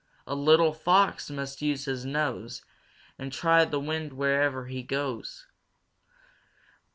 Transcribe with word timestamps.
"A 0.25 0.33
little 0.33 0.73
Fox 0.73 1.29
must 1.29 1.61
use 1.61 1.85
his 1.85 2.07
nose 2.07 2.63
And 3.19 3.31
try 3.31 3.65
the 3.65 3.79
wind 3.79 4.13
where'er 4.13 4.65
he 4.65 4.81
goes. 4.81 5.45